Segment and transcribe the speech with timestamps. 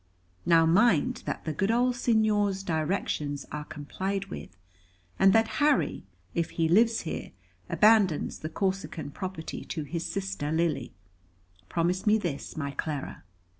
[0.47, 4.57] Now mind that the good old Signor's directions are complied with,
[5.19, 7.33] and that Harry, if he lives here,
[7.69, 10.91] abandons the Corsican property to his sister Lily.
[11.69, 13.23] Promise me this, my Clara."